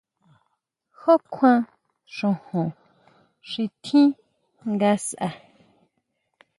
[0.99, 1.59] ¿Ju kjuan
[2.15, 2.67] xojon
[3.49, 4.09] xi tjín
[4.75, 5.27] ngasʼa?